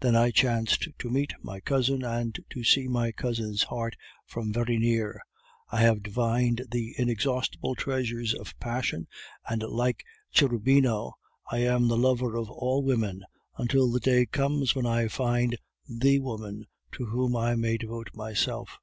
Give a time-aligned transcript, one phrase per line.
[0.00, 4.78] Then I chanced to meet my cousin, and to see my cousin's heart from very
[4.78, 5.20] near;
[5.70, 9.08] I have divined the inexhaustible treasures of passion,
[9.46, 11.12] and, like Cherubino,
[11.52, 13.24] I am the lover of all women,
[13.58, 18.78] until the day comes when I find the woman to whom I may devote myself.